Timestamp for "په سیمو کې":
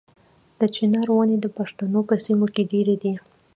2.09-2.63